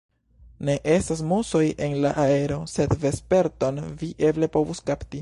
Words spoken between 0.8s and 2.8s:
estas musoj en la aero,